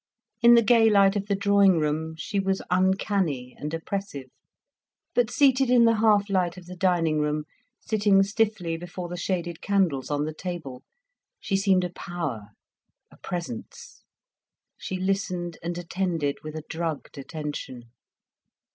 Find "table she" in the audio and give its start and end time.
10.33-11.55